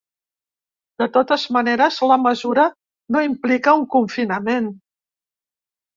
[1.01, 2.65] De totes maneres, la mesura
[3.17, 4.75] no implica un confinament.